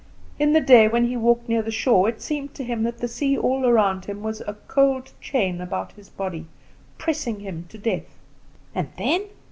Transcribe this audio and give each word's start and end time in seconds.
In 0.39 0.53
the 0.53 0.61
day 0.61 0.87
when 0.87 1.05
he 1.05 1.15
walked 1.15 1.47
near 1.47 1.61
the 1.61 1.69
shore 1.69 2.09
it 2.09 2.23
seemed 2.23 2.55
to 2.55 2.63
him 2.63 2.81
that 2.81 2.97
the 2.97 3.07
sea 3.07 3.37
all 3.37 3.67
around 3.67 4.05
him 4.05 4.23
was 4.23 4.41
a 4.41 4.57
cold 4.67 5.11
chain 5.21 5.61
about 5.61 5.91
his 5.91 6.09
body 6.09 6.47
pressing 6.97 7.41
him 7.41 7.67
to 7.69 7.77
death." 7.77 8.17
"And 8.73 8.87
then?" 8.97 9.25